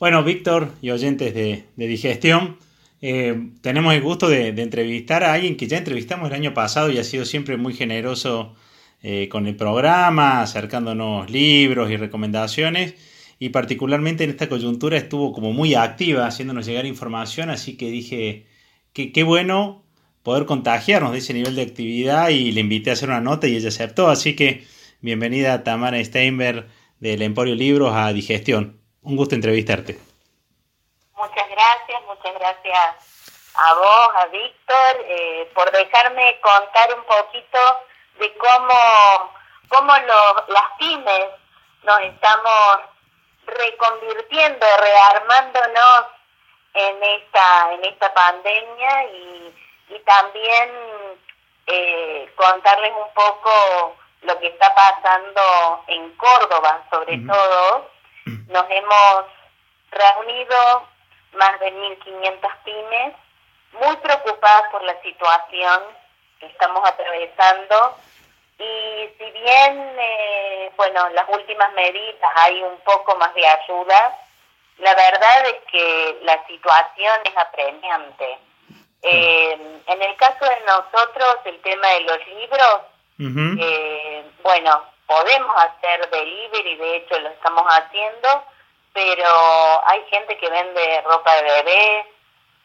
[0.00, 2.56] Bueno, Víctor y oyentes de, Digestión,
[3.02, 6.96] eh, tenemos el gusto de, entrevistar a alguien que ya entrevistamos el año pasado y
[6.96, 8.54] ha sido siempre muy generoso
[9.02, 12.94] eh, con el programa, acercándonos libros y recomendaciones.
[13.38, 18.46] Y particularmente en esta coyuntura estuvo como muy activa haciéndonos llegar información, así que dije
[18.94, 19.84] que qué bueno
[20.22, 23.56] poder contagiarnos de ese nivel de actividad y le invité a hacer una nota y
[23.56, 24.08] ella aceptó.
[24.08, 24.64] Así que
[25.02, 26.68] bienvenida Tamara Steinberg
[27.00, 28.79] del Emporio Libros a Digestión.
[29.02, 29.98] Un gusto entrevistarte.
[31.14, 37.58] Muchas gracias, muchas gracias a vos, a Víctor, eh, por dejarme contar un poquito
[38.18, 39.32] de cómo,
[39.68, 39.92] cómo
[40.48, 41.26] las pymes
[41.82, 42.80] nos estamos
[43.46, 46.06] reconvirtiendo, rearmándonos
[46.74, 49.54] en esta, en esta pandemia y,
[49.88, 50.70] y también
[51.66, 57.90] eh, contarles un poco lo que está pasando en Córdoba, sobre todo
[58.26, 59.24] nos hemos
[59.90, 60.88] reunido
[61.32, 63.14] más de 1.500 pymes,
[63.72, 65.80] muy preocupadas por la situación
[66.38, 67.96] que estamos atravesando.
[68.58, 74.18] Y si bien, eh, bueno, las últimas medidas hay un poco más de ayuda,
[74.78, 78.38] la verdad es que la situación es apremiante.
[79.02, 82.80] Eh, en el caso de nosotros, el tema de los libros,
[83.18, 88.44] eh, bueno, podemos hacer delivery, de hecho lo estamos haciendo,
[88.92, 89.26] pero
[89.86, 92.06] hay gente que vende ropa de bebé,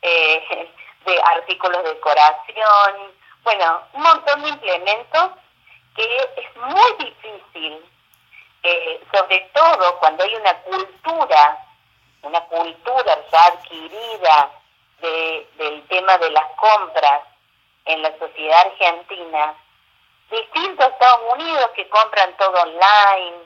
[0.04, 0.72] eh,
[1.08, 5.32] de artículos de decoración, bueno, un montón de implementos
[5.96, 7.84] que es muy difícil,
[8.62, 11.66] eh, sobre todo cuando hay una cultura,
[12.22, 14.52] una cultura ya adquirida
[15.02, 17.24] de, del tema de las compras
[17.86, 19.56] en la sociedad argentina,
[20.30, 23.38] distinto a Estados Unidos que compran todo online.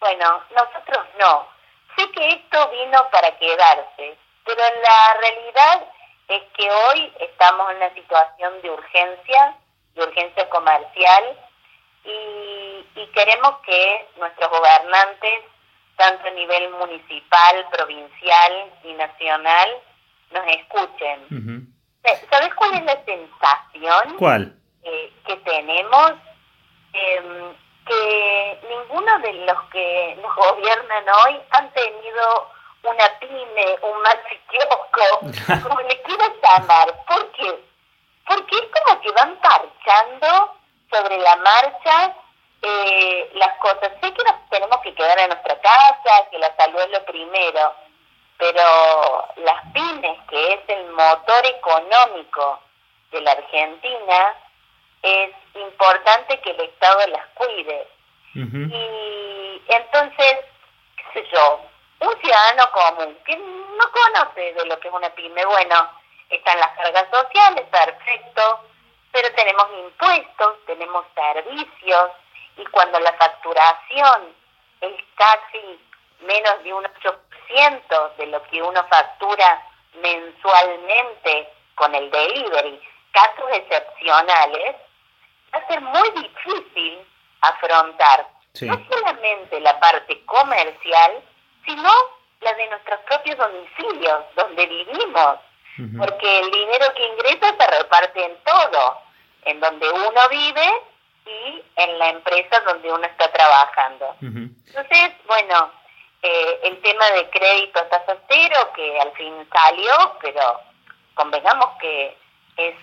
[0.00, 1.48] Bueno, nosotros no.
[1.96, 5.84] Sé que esto vino para quedarse, pero la realidad
[6.28, 9.56] es que hoy estamos en una situación de urgencia,
[9.94, 11.38] de urgencia comercial,
[12.04, 15.44] y, y queremos que nuestros gobernantes,
[15.96, 19.70] tanto a nivel municipal, provincial y nacional,
[20.32, 21.72] nos escuchen.
[22.30, 24.16] ¿Sabes cuál es la sensación?
[24.18, 24.61] ¿Cuál?
[24.82, 26.12] Que tenemos,
[26.92, 27.54] em,
[27.86, 32.50] que ninguno de los que nos gobiernan hoy han tenido
[32.82, 34.02] una pyme, un
[34.48, 35.20] kiosco,
[35.68, 37.04] como le quieras llamar.
[37.06, 37.64] ¿Por qué?
[38.26, 40.54] Porque es como que van parchando
[40.90, 42.14] sobre la marcha
[42.62, 43.92] eh, las cosas.
[44.00, 47.74] Sé que nos tenemos que quedar en nuestra casa, que la salud es lo primero,
[48.38, 52.60] pero las pymes, que es el motor económico
[53.10, 54.34] de la Argentina,
[55.02, 57.88] es importante que el Estado las cuide.
[58.34, 60.38] Y entonces,
[60.96, 61.60] qué sé yo,
[62.00, 65.90] un ciudadano común que no conoce de lo que es una pyme, bueno,
[66.30, 68.60] están las cargas sociales, perfecto,
[69.12, 72.10] pero tenemos impuestos, tenemos servicios,
[72.56, 74.34] y cuando la facturación
[74.80, 75.80] es casi
[76.20, 82.80] menos de un 8% de lo que uno factura mensualmente con el delivery,
[83.12, 84.76] casos excepcionales,
[85.54, 86.98] va a ser muy difícil
[87.40, 88.26] afrontar
[88.60, 91.22] no solamente la parte comercial,
[91.64, 91.90] sino
[92.40, 95.38] la de nuestros propios domicilios, donde vivimos,
[95.98, 98.98] porque el dinero que ingresa se reparte en todo,
[99.44, 100.82] en donde uno vive
[101.24, 104.16] y en la empresa donde uno está trabajando.
[104.20, 105.70] Entonces, bueno,
[106.22, 110.60] eh, el tema de crédito está soltero, que al fin salió, pero
[111.14, 112.16] convengamos que
[112.56, 112.74] es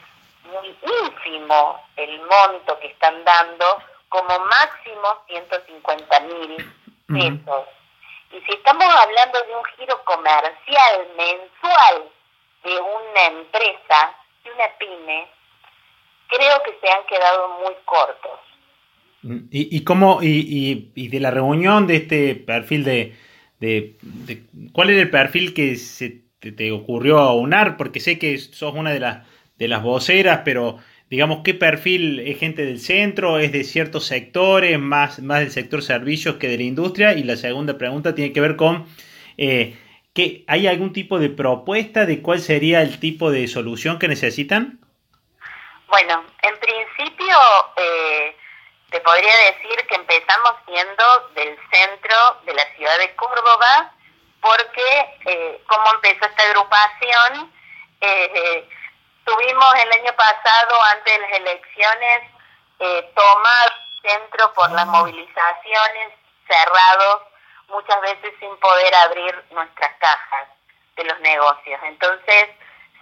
[0.52, 3.66] muy ínfimo el monto que están dando,
[4.10, 6.74] como máximo 150 mil
[7.08, 7.68] pesos.
[8.32, 12.04] Y si estamos hablando de un giro comercial mensual
[12.64, 15.28] de una empresa, de una pyme,
[16.28, 18.40] creo que se han quedado muy cortos.
[19.52, 23.18] ¿Y, y cómo, y, y, de la reunión de este perfil de,
[23.60, 23.98] de,
[24.72, 27.76] cuál era el perfil que se te, te ocurrió aunar?
[27.76, 29.28] Porque sé que sos una de las
[29.60, 30.80] de las voceras, pero
[31.10, 33.38] digamos, ¿qué perfil es gente del centro?
[33.40, 37.14] ¿Es de ciertos sectores, más, más del sector servicios que de la industria?
[37.14, 38.88] Y la segunda pregunta tiene que ver con,
[39.38, 39.78] eh,
[40.14, 44.80] ¿que ¿hay algún tipo de propuesta de cuál sería el tipo de solución que necesitan?
[45.88, 47.36] Bueno, en principio
[47.76, 48.36] eh,
[48.92, 52.16] te podría decir que empezamos siendo del centro
[52.46, 53.92] de la ciudad de Córdoba,
[54.42, 54.82] porque
[55.26, 57.52] eh, como empezó esta agrupación,
[58.02, 58.70] eh,
[59.30, 62.22] tuvimos el año pasado, antes de las elecciones,
[62.80, 63.14] eh,
[64.02, 66.14] centro por las movilizaciones,
[66.48, 67.22] cerrados
[67.68, 70.48] muchas veces sin poder abrir nuestras cajas
[70.96, 71.80] de los negocios.
[71.84, 72.48] Entonces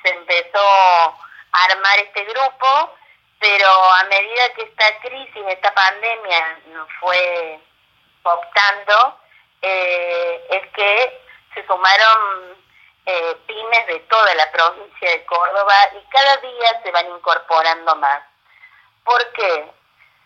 [0.03, 2.95] se empezó a armar este grupo,
[3.39, 6.59] pero a medida que esta crisis, esta pandemia
[6.99, 7.59] fue
[8.23, 9.19] optando,
[9.61, 11.21] eh, es que
[11.53, 12.57] se sumaron
[13.09, 18.21] eh, pymes de toda la provincia de Córdoba y cada día se van incorporando más.
[19.05, 19.71] ¿Por qué?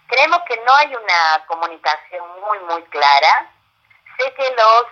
[0.07, 3.51] Creemos que no hay una comunicación muy, muy clara.
[4.17, 4.85] Sé que los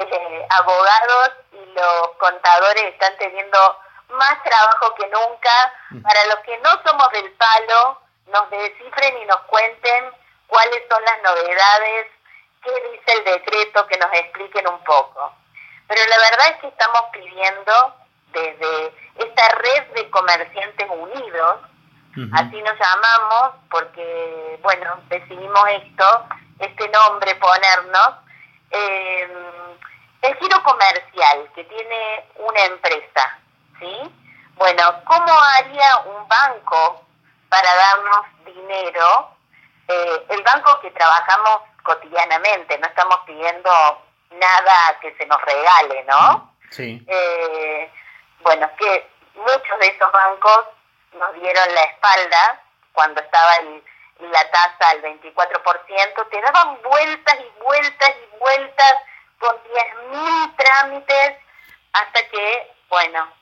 [0.00, 3.78] eh, abogados y los contadores están teniendo
[4.08, 9.40] más trabajo que nunca para los que no somos del palo, nos descifren y nos
[9.42, 10.12] cuenten
[10.48, 12.08] cuáles son las novedades,
[12.64, 15.32] qué dice el decreto, que nos expliquen un poco.
[15.92, 17.96] Pero la verdad es que estamos pidiendo
[18.32, 21.60] desde esta red de comerciantes unidos,
[22.32, 26.26] así nos llamamos, porque, bueno, decidimos esto,
[26.60, 28.08] este nombre ponernos,
[28.70, 29.28] eh,
[30.22, 33.38] el giro comercial que tiene una empresa,
[33.78, 34.14] ¿sí?
[34.54, 37.04] Bueno, ¿cómo haría un banco
[37.50, 39.28] para darnos dinero?
[39.88, 43.70] Eh, el banco que trabajamos cotidianamente, no estamos pidiendo
[44.38, 46.54] nada que se nos regale, ¿no?
[46.70, 47.04] Sí.
[47.06, 47.90] Eh,
[48.40, 50.66] bueno, que muchos de esos bancos
[51.12, 52.60] nos dieron la espalda
[52.92, 53.52] cuando estaba
[54.18, 58.94] la tasa al 24%, te daban vueltas y vueltas y vueltas
[59.38, 59.56] con
[60.12, 61.36] 10.000 trámites
[61.92, 63.32] hasta que, bueno,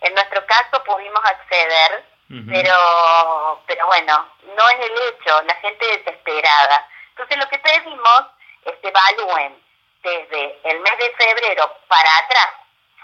[0.00, 2.04] en nuestro caso pudimos acceder,
[2.48, 6.88] pero, pero bueno, no es el hecho, la gente desesperada.
[7.10, 8.24] Entonces lo que pedimos
[8.64, 9.63] es que evalúen
[10.04, 12.50] desde el mes de febrero para atrás,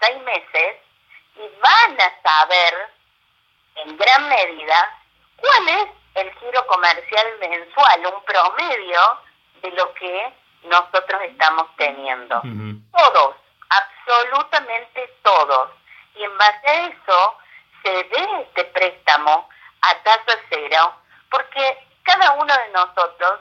[0.00, 0.76] seis meses,
[1.37, 2.91] y van a saber
[3.76, 4.99] en gran medida
[5.37, 9.20] cuál es el giro comercial mensual, un promedio
[9.62, 12.43] de lo que nosotros estamos teniendo.
[12.93, 13.37] Todos,
[13.70, 15.70] absolutamente todos.
[16.14, 17.38] Y en base a eso
[17.82, 19.49] se dé este préstamo
[19.81, 20.94] a tasa cero,
[21.31, 23.41] porque cada uno de nosotros,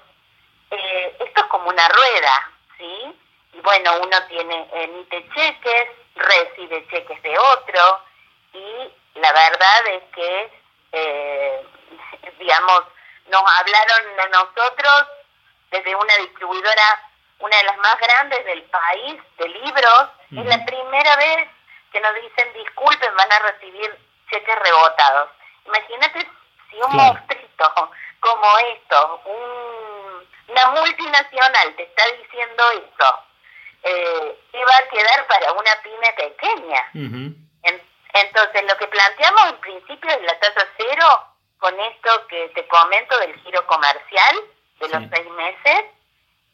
[0.71, 3.18] eh, esto es como una rueda, ¿sí?
[3.59, 7.99] Y bueno, uno tiene, emite cheques, recibe cheques de otro,
[8.53, 10.51] y la verdad es que,
[10.93, 11.67] eh,
[12.39, 12.83] digamos,
[13.27, 15.07] nos hablaron de nosotros
[15.71, 17.03] desde una distribuidora
[17.39, 20.09] una de las más grandes del país de libros.
[20.31, 21.49] Es la primera vez
[21.91, 23.97] que nos dicen disculpen, van a recibir
[24.29, 25.31] cheques rebotados.
[25.65, 26.29] Imagínate
[26.69, 27.91] si un monstruito
[28.21, 29.21] como esto,
[30.47, 33.28] una multinacional te está diciendo eso,
[33.83, 36.89] eh, va a quedar para una pyme pequeña.
[38.13, 41.23] entonces, lo que planteamos en principio es la tasa cero
[41.57, 44.35] con esto que te comento del giro comercial
[44.79, 45.85] de los seis meses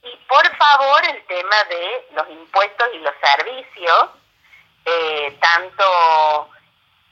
[0.06, 4.06] y por favor el tema de los impuestos y los servicios,
[4.86, 6.50] eh, tanto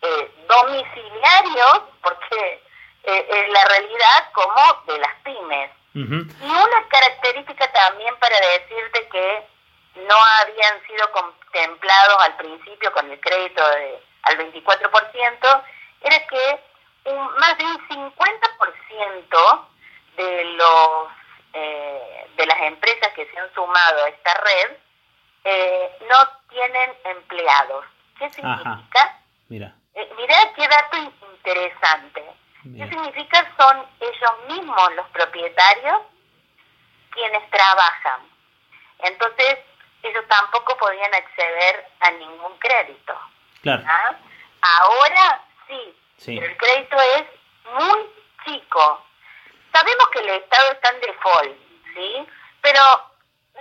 [0.01, 2.63] eh, domiciliarios, porque
[3.04, 5.71] eh, es la realidad, como de las pymes.
[5.95, 9.48] Y una característica también para decirte que
[9.95, 15.63] no habían sido contemplados al principio con el crédito de, al 24%,
[16.01, 16.63] era que
[17.06, 19.68] un, más de un 50%
[20.18, 21.07] de los
[21.54, 24.78] eh, de las empresas que se han sumado a esta red
[25.44, 27.86] eh, no tienen empleados.
[28.18, 29.19] ¿Qué significa?
[29.50, 29.76] Mira.
[29.94, 30.97] Eh, mira qué dato
[31.31, 32.23] interesante.
[32.64, 33.45] ¿Qué significa?
[33.57, 36.02] Son ellos mismos los propietarios
[37.12, 38.21] quienes trabajan.
[39.00, 39.59] Entonces,
[40.04, 43.18] ellos tampoco podían acceder a ningún crédito.
[43.62, 43.83] Claro.
[43.88, 44.16] ¿Ah?
[44.62, 47.24] Ahora sí, sí, pero el crédito es
[47.74, 48.10] muy
[48.45, 49.06] chico.
[49.74, 51.57] Sabemos que el Estado está en default,
[51.94, 52.28] ¿sí?
[52.62, 52.81] Pero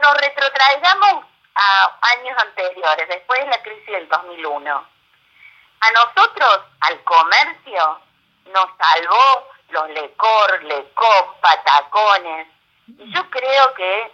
[0.03, 4.87] nos retrotraigamos a años anteriores, después de la crisis del 2001.
[5.81, 8.01] A nosotros, al comercio,
[8.53, 12.47] nos salvó los Lecor, Lecop, Patacones.
[12.99, 14.13] Y yo creo que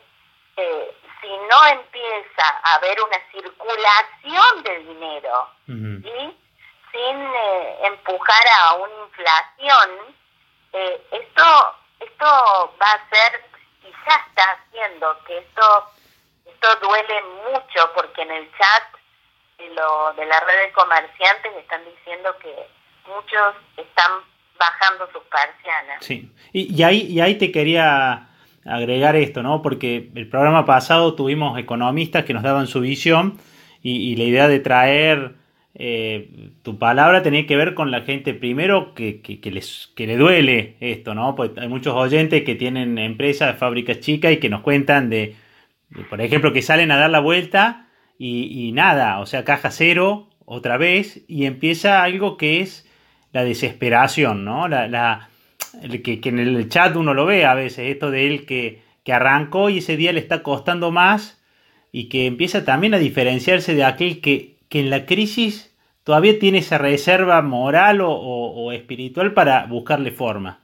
[0.57, 6.37] eh, si no empieza a haber una circulación de dinero, ¿sí?
[6.93, 9.91] sin eh, empujar a una inflación,
[10.73, 13.45] eh, esto esto va a ser
[13.83, 15.85] y ya está haciendo que esto
[16.47, 18.83] esto duele mucho porque en el chat
[19.59, 22.55] de, lo, de la red de comerciantes están diciendo que
[23.07, 24.13] muchos están
[24.59, 26.05] bajando sus persianas.
[26.05, 28.28] Sí, y, y, ahí, y ahí te quería
[28.69, 29.63] agregar esto, ¿no?
[29.63, 33.39] Porque el programa pasado tuvimos economistas que nos daban su visión
[33.83, 35.35] y, la idea de traer
[35.75, 40.77] eh, tu palabra tenía que ver con la gente primero que, les, que le duele
[40.81, 41.35] esto, ¿no?
[41.35, 45.37] Pues hay muchos oyentes que tienen empresas, fábricas chicas y que nos cuentan de
[46.11, 50.77] Por ejemplo, que salen a dar la vuelta y, nada, o sea, caja cero otra
[50.77, 52.89] vez y empieza algo que es
[53.33, 54.67] la desesperación, ¿no?
[54.69, 55.28] La
[56.03, 59.71] que, en el chat uno lo ve a veces, esto de él que, que arrancó
[59.71, 61.43] y ese día le está costando más
[61.93, 66.59] y que empieza también a diferenciarse de aquel que, que en la crisis todavía tiene
[66.59, 70.61] esa reserva moral o, espiritual para buscarle forma.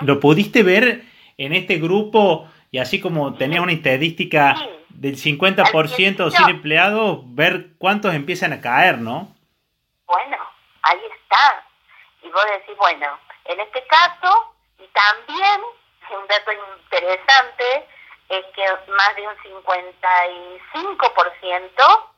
[0.00, 1.02] ¿Lo pudiste ver
[1.36, 4.54] en este grupo y así como tenía una estadística
[4.90, 9.34] del 50% sin empleados, ver cuántos empiezan a caer, ¿no?
[10.06, 10.36] Bueno,
[10.82, 11.64] ahí está.
[12.22, 13.06] Y vos decís, bueno,
[13.48, 15.62] en este caso, y también,
[16.10, 17.88] un dato interesante,
[18.28, 22.10] es que más de un 55%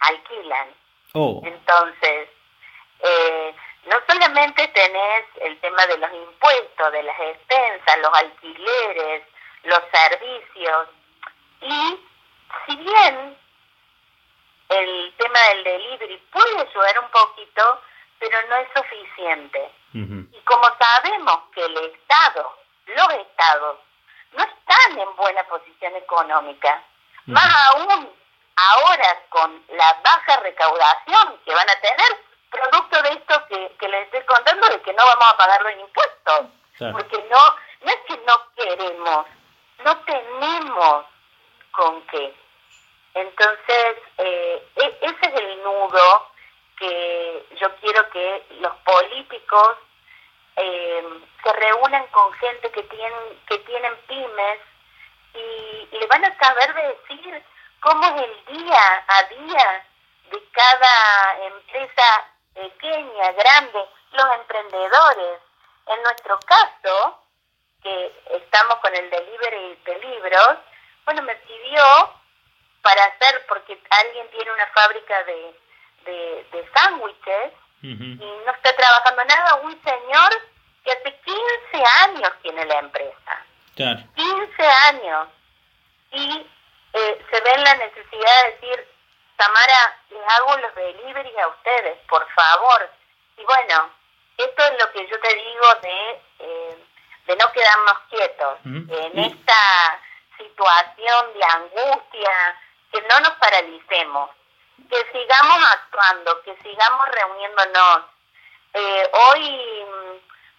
[0.00, 0.74] alquilan.
[1.14, 1.40] Oh.
[1.44, 2.28] Entonces,
[3.00, 9.24] eh, no solamente tenés el tema de los impuestos, de las expensas, los alquileres,
[9.64, 10.88] los servicios,
[11.60, 12.00] y
[12.66, 13.36] si bien
[14.68, 17.82] el tema del delivery puede ayudar un poquito,
[18.18, 19.70] pero no es suficiente.
[19.94, 22.56] Y como sabemos que el Estado,
[22.86, 23.78] los Estados,
[24.32, 26.82] no están en buena posición económica,
[27.26, 28.10] más aún
[28.56, 34.04] ahora con la baja recaudación que van a tener, producto de esto que, que les
[34.04, 36.46] estoy contando, de que no vamos a pagar los impuestos.
[36.78, 39.26] Porque no, no es que no queremos,
[39.84, 41.04] no tenemos
[41.70, 42.34] con qué.
[43.14, 46.31] Entonces, eh, e, ese es el nudo
[46.82, 49.76] que yo quiero que los políticos
[50.56, 54.58] eh, se reúnan con gente que tienen, que tienen pymes
[55.34, 57.44] y, y le van a saber decir
[57.78, 59.86] cómo es el día a día
[60.32, 65.40] de cada empresa pequeña, grande, los emprendedores.
[65.86, 67.22] En nuestro caso,
[67.80, 70.58] que estamos con el delivery de libros,
[71.04, 71.84] bueno, me pidió
[72.82, 75.61] para hacer, porque alguien tiene una fábrica de,
[76.04, 77.94] de, sándwiches y
[78.46, 80.30] no está trabajando nada, un señor
[80.84, 83.44] que hace 15 años tiene la empresa.
[83.74, 85.28] 15 años.
[86.12, 86.46] Y
[86.92, 88.88] eh, se ve la necesidad de decir,
[89.36, 92.90] Tamara, les hago los deliveries a ustedes, por favor.
[93.38, 93.90] Y bueno,
[94.36, 96.78] esto es lo que yo te digo de, eh,
[97.26, 98.58] de no quedarnos quietos.
[98.64, 100.00] En esta
[100.36, 102.60] situación de angustia,
[102.92, 104.30] que no nos paralicemos,
[104.88, 108.02] que sigamos actuando, que sigamos reuniéndonos.
[108.74, 109.60] Eh, hoy,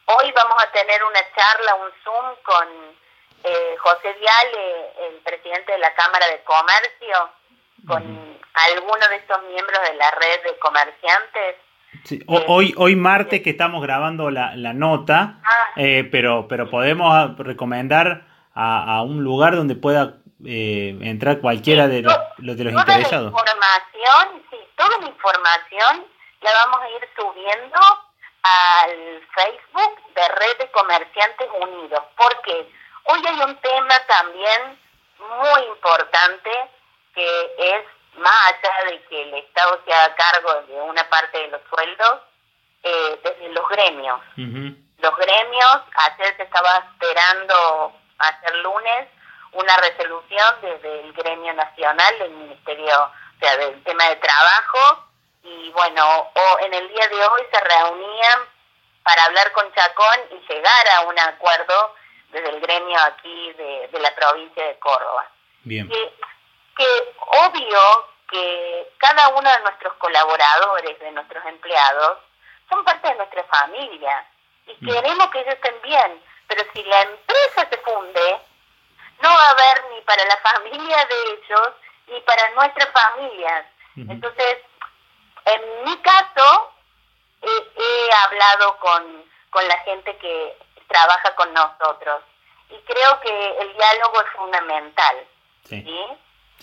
[0.05, 2.67] hoy vamos a tener una charla, un Zoom con
[3.43, 7.29] eh, José Viale, el presidente de la Cámara de Comercio,
[7.87, 11.55] con algunos de estos miembros de la red de comerciantes.
[12.05, 12.19] Sí.
[12.27, 15.71] Eh, hoy, hoy martes que estamos grabando la, la nota, ah.
[15.75, 20.15] eh, pero, pero podemos recomendar a, a, un lugar donde pueda
[20.45, 23.31] eh, entrar cualquiera de, los, de los interesados.
[23.31, 26.05] La información, sí, toda la información
[26.41, 27.79] la vamos a ir subiendo
[28.43, 32.69] al Facebook de Red de Comerciantes Unidos, porque
[33.05, 34.79] hoy hay un tema también
[35.17, 36.49] muy importante
[37.15, 37.85] que es
[38.17, 42.19] más allá de que el Estado se haga cargo de una parte de los sueldos,
[42.83, 44.19] eh, desde los gremios.
[44.35, 49.07] Los gremios, ayer se estaba esperando hacer lunes
[49.53, 55.07] una resolución desde el gremio nacional del Ministerio, o sea, del tema de trabajo,
[55.43, 58.39] y bueno, o en el día de hoy se reunían
[59.03, 61.95] para hablar con Chacón y llegar a un acuerdo
[62.29, 65.27] desde el gremio aquí de, de la provincia de Córdoba.
[65.63, 65.89] Bien
[66.75, 72.17] que obvio que cada uno de nuestros colaboradores, de nuestros empleados,
[72.69, 74.25] son parte de nuestra familia
[74.65, 74.89] y mm.
[74.89, 78.39] queremos que ellos estén bien, pero si la empresa se funde,
[79.23, 81.69] no va a haber ni para la familia de ellos
[82.07, 83.65] ni para nuestras familias.
[83.95, 84.57] Entonces,
[85.45, 86.71] en mi caso,
[87.41, 92.21] he, hablado con, con la gente que trabaja con nosotros
[92.69, 95.27] y creo que el diálogo es fundamental.
[95.63, 95.85] ¿sí?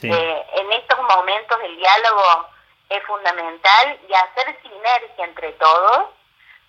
[0.02, 2.48] Eh, en estos momentos el diálogo
[2.88, 6.08] es fundamental y hacer sinergia entre todos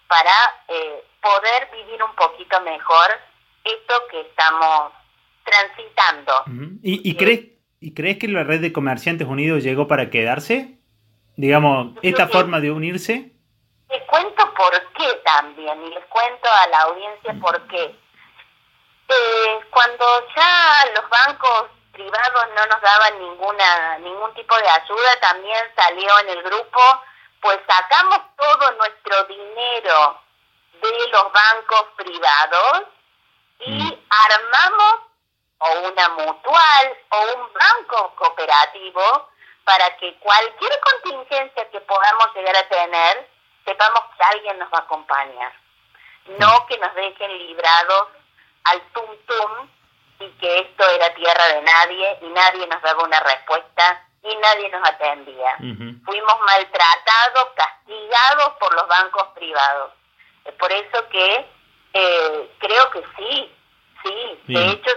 [0.07, 3.19] para eh, poder vivir un poquito mejor
[3.63, 4.91] esto que estamos
[5.43, 6.33] transitando.
[6.83, 7.41] ¿Y, y, crees,
[7.79, 10.77] ¿Y crees que la red de comerciantes unidos llegó para quedarse?
[11.36, 13.31] Digamos, esta forma de unirse.
[13.89, 17.95] Les cuento por qué también y les cuento a la audiencia por qué.
[19.10, 20.05] Eh, cuando
[20.36, 26.29] ya los bancos privados no nos daban ninguna ningún tipo de ayuda, también salió en
[26.29, 26.79] el grupo,
[27.41, 30.21] pues sacamos todo nuestro dinero
[30.81, 32.83] de los bancos privados
[33.60, 34.00] y mm.
[34.10, 35.11] armamos
[35.62, 39.30] o una mutual o un banco cooperativo
[39.63, 43.30] para que cualquier contingencia que podamos llegar a tener,
[43.65, 45.53] sepamos que alguien nos va a acompañar.
[46.39, 48.08] No que nos dejen librados
[48.63, 49.70] al tum tum
[50.20, 54.70] y que esto era tierra de nadie y nadie nos daba una respuesta y nadie
[54.70, 55.58] nos atendía.
[56.06, 59.91] Fuimos maltratados, castigados por los bancos privados.
[60.46, 61.46] Es por eso que
[61.94, 63.56] eh, creo que sí,
[64.03, 64.90] sí, de hecho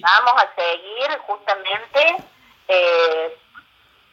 [0.00, 2.16] Vamos a seguir justamente
[2.68, 3.38] eh,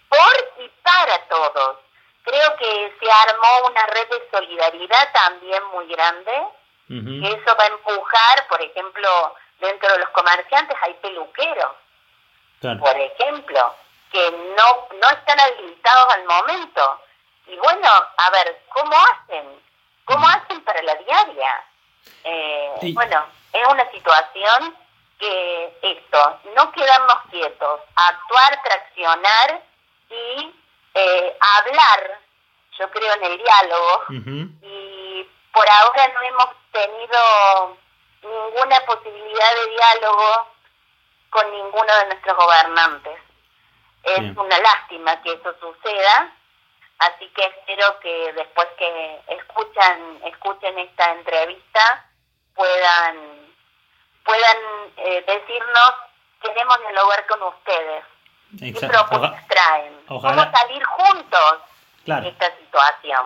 [0.09, 1.77] por y para todos.
[2.23, 6.31] Creo que se armó una red de solidaridad también muy grande.
[6.89, 11.71] Eso va a empujar, por ejemplo, dentro de los comerciantes hay peluqueros,
[12.59, 13.75] por ejemplo,
[14.11, 17.01] que no, no están habilitados al momento.
[17.47, 17.87] Y bueno,
[18.17, 19.61] a ver, ¿cómo hacen?
[20.03, 21.63] ¿Cómo hacen para la diaria?
[22.25, 24.75] Eh, bueno, es una situación
[25.21, 29.61] que esto, no quedarnos quietos, actuar, traccionar
[30.09, 30.51] y
[30.95, 32.19] eh, hablar,
[32.79, 34.03] yo creo en el diálogo,
[34.63, 37.77] y por ahora no hemos tenido
[38.23, 40.47] ninguna posibilidad de diálogo
[41.29, 43.19] con ninguno de nuestros gobernantes.
[44.03, 46.33] Es una lástima que eso suceda,
[46.97, 52.05] así que espero que después que escuchan escuchen esta entrevista
[52.55, 53.40] puedan
[54.23, 54.57] puedan
[54.97, 55.93] eh, decirnos
[56.41, 58.03] queremos dialogar con ustedes
[58.59, 59.93] ¿Qué propuestas traen?
[60.07, 61.57] ¿Cómo salir juntos
[62.05, 63.21] de esta situación?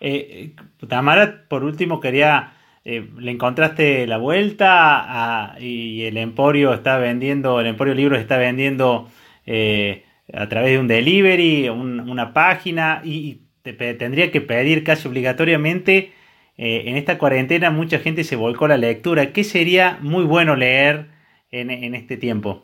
[0.00, 0.52] Eh,
[0.88, 2.52] Tamara, por último, quería.
[2.86, 9.08] Eh, ¿Le encontraste la vuelta y el Emporio está vendiendo, el Emporio Libros está vendiendo
[9.46, 16.12] eh, a través de un delivery, una página y, te, tendría que pedir casi obligatoriamente
[16.56, 19.32] en esta cuarentena mucha gente se volcó a la lectura.
[19.32, 21.06] ¿Qué sería muy bueno leer
[21.50, 22.62] en, en este tiempo?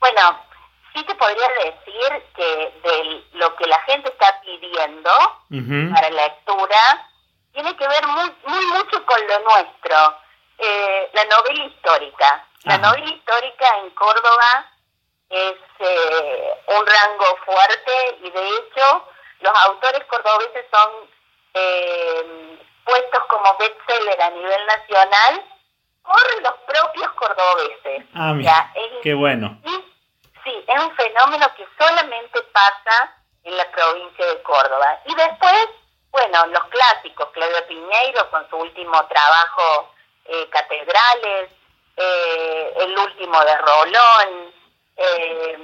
[0.00, 0.40] Bueno,
[0.94, 5.10] sí te podría decir que de lo que la gente está pidiendo
[5.92, 7.08] para la lectura
[7.52, 10.16] tiene que ver muy, muy mucho con lo nuestro.
[10.58, 12.46] Eh, la novela histórica.
[12.64, 14.70] La novela histórica en Córdoba
[15.30, 19.04] es eh, un rango fuerte y de hecho
[19.40, 21.08] los autores cordobeses son
[21.54, 25.44] eh, puestos como bestseller a nivel nacional
[26.02, 28.04] por los propios cordobeses.
[28.14, 29.60] Ah, mira, qué bueno.
[30.44, 35.00] Sí, es un fenómeno que solamente pasa en la provincia de Córdoba.
[35.06, 35.68] Y después,
[36.10, 39.92] bueno, los clásicos, Claudio Piñeiro con su último trabajo,
[40.24, 41.50] eh, Catedrales,
[41.96, 44.54] eh, el último de Rolón,
[44.96, 45.58] eh,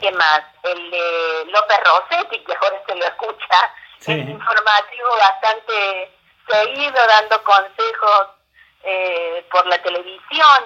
[0.00, 0.42] ¿qué más?
[0.64, 3.74] El de López Rossetti, que ahora se lo escucha
[4.06, 6.12] en informativo bastante
[6.48, 8.28] seguido, dando consejos
[9.50, 10.64] por la televisión.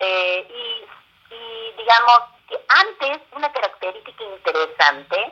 [0.00, 5.30] y, y digamos, que antes, una característica interesante,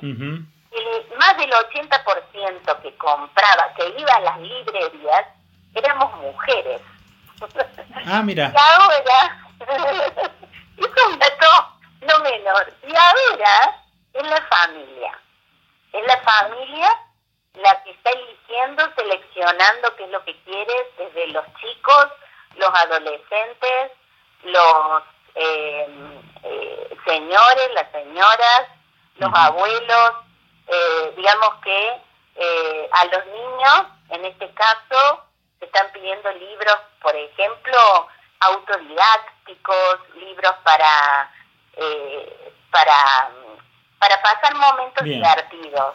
[1.19, 5.27] más del 80% que compraba, que iba a las librerías,
[5.75, 6.81] éramos mujeres.
[8.09, 8.53] Ah, mira.
[8.55, 9.37] Y ahora,
[10.77, 13.83] es un dato no menor, y ahora
[14.13, 15.19] es la familia.
[15.93, 16.89] Es la familia
[17.57, 22.07] la que está eligiendo, seleccionando qué es lo que quiere, desde los chicos,
[22.57, 23.93] los adolescentes,
[24.43, 25.03] los
[25.35, 25.87] eh,
[26.43, 28.69] eh, señores, las señoras,
[29.17, 30.13] los abuelos,
[30.67, 32.01] eh, digamos que
[32.37, 35.25] eh, a los niños, en este caso,
[35.59, 38.09] se están pidiendo libros, por ejemplo,
[38.41, 41.31] autodidácticos, libros para,
[42.71, 43.31] para,
[43.99, 45.95] para pasar momentos divertidos.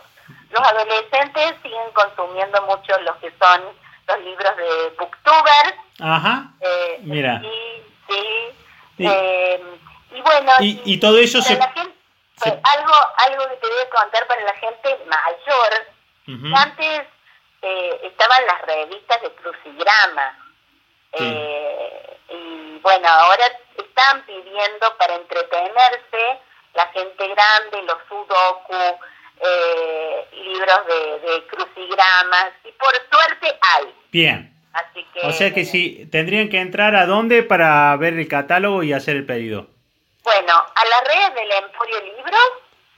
[0.49, 3.61] Los adolescentes siguen consumiendo mucho los que son
[4.07, 5.75] los libros de booktubers.
[5.99, 6.51] Ajá.
[6.99, 7.41] Mira.
[7.41, 7.83] Sí,
[8.97, 9.05] sí.
[9.07, 9.63] Eh,
[10.13, 11.53] y bueno, y, todo eso se...
[11.53, 16.55] Algo, algo que te voy a contar para la gente mayor.
[16.55, 17.01] Antes
[17.61, 20.37] eh, estaban las revistas de crucigrama.
[21.13, 23.43] Eh, y bueno, ahora
[23.77, 26.39] están pidiendo para entretenerse
[26.73, 28.99] la gente grande, los sudoku,
[29.43, 33.93] eh, libros de, de crucigramas, y por suerte hay.
[34.11, 34.51] Bien
[35.23, 39.17] o sea que sí, tendrían que entrar a dónde para ver el catálogo y hacer
[39.17, 39.67] el pedido.
[40.23, 42.51] Bueno, a la red del Emporio Libros.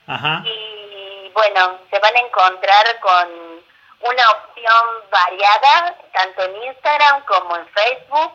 [0.06, 0.44] Ajá.
[0.46, 3.28] Y bueno, se van a encontrar con
[4.00, 8.34] una opción variada, tanto en Instagram como en Facebook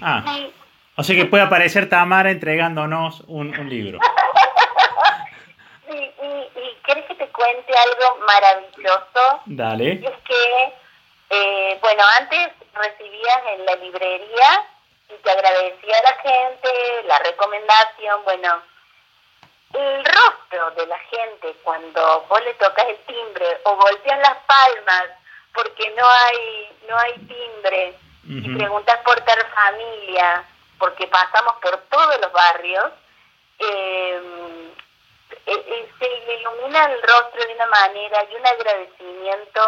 [0.00, 0.22] Ah,
[0.94, 3.98] o sea que puede aparecer Tamara entregándonos un, libro.
[5.90, 9.40] y, y, ¿quieres que te cuente algo maravilloso?
[9.46, 9.92] Dale.
[9.94, 10.74] Es que,
[11.30, 14.64] eh, bueno, antes recibías en la librería
[15.08, 18.62] y te agradecía a la gente, la recomendación, bueno,
[19.74, 25.04] el rostro de la gente cuando vos le tocas el timbre o golpean las palmas
[25.52, 27.94] porque no hay no hay timbre
[28.28, 30.44] y preguntas por ter familia
[30.78, 32.92] porque pasamos por todos los barrios
[33.58, 34.72] eh,
[35.46, 39.60] eh, se ilumina el rostro de una manera y un agradecimiento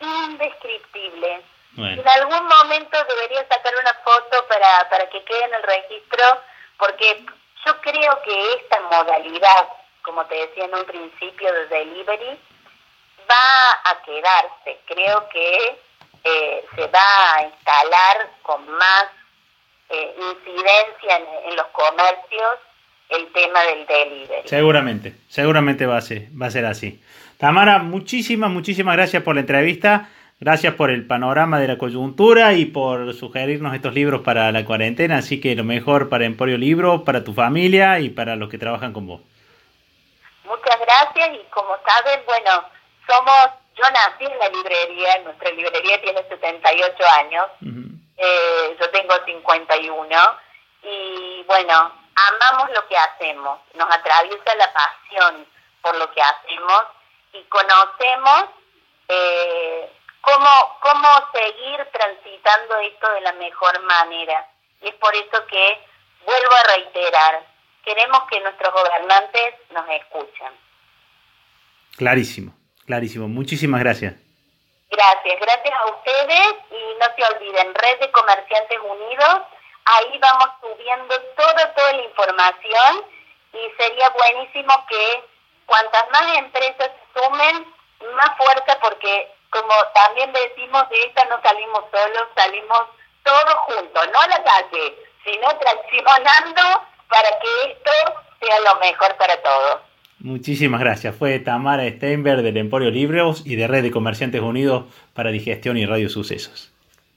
[0.00, 1.42] indescriptible
[1.76, 6.24] en algún momento debería sacar una foto para, para que quede en el registro
[6.78, 7.24] porque
[7.64, 9.68] yo creo que esta modalidad,
[10.02, 12.38] como te decía en un principio de delivery,
[13.28, 14.80] va a quedarse.
[14.86, 15.78] Creo que
[16.24, 19.06] eh, se va a instalar con más
[19.88, 22.58] eh, incidencia en, los comercios
[23.08, 24.48] el tema del delivery.
[24.48, 27.02] Seguramente, seguramente va a ser, va a ser así.
[27.38, 30.08] Tamara, muchísimas, muchísimas gracias por la entrevista.
[30.38, 35.16] Gracias por el panorama de la coyuntura y por sugerirnos estos libros para la cuarentena.
[35.18, 38.92] Así que lo mejor para Emporio Libro, para tu familia y para los que trabajan
[38.92, 39.22] con vos.
[40.44, 42.64] Muchas gracias y como sabes, bueno,
[43.08, 47.46] somos, yo nací en la librería, nuestra librería tiene 78 años,
[48.18, 50.16] eh, yo tengo 51
[50.82, 55.46] y bueno, amamos lo que hacemos, nos atraviesa la pasión
[55.80, 56.82] por lo que hacemos
[57.32, 58.44] y conocemos
[59.08, 64.48] eh, cómo, cómo seguir transitando esto de la mejor manera.
[64.82, 65.78] Y es por eso que
[66.24, 67.46] vuelvo a reiterar,
[67.84, 70.52] queremos que nuestros gobernantes nos escuchen.
[71.96, 72.52] Clarísimo,
[72.84, 73.28] clarísimo.
[73.28, 74.14] Muchísimas gracias.
[74.90, 79.42] Gracias, gracias a ustedes y no se olviden, Red de Comerciantes Unidos,
[79.84, 83.04] ahí vamos subiendo toda, toda la información
[83.52, 85.24] y sería buenísimo que
[85.66, 87.66] cuantas más empresas sumen,
[88.14, 92.82] más fuerza porque como también decimos, de esta no salimos solos, salimos
[93.24, 96.62] todos juntos, no a la calle, sino traccionando
[97.08, 97.92] para que esto
[98.40, 99.80] sea lo mejor para todos.
[100.18, 101.14] Muchísimas gracias.
[101.14, 105.86] Fue Tamara Steinberg del Emporio Libros y de Red de Comerciantes Unidos para Digestión y
[105.86, 106.72] Radio Sucesos.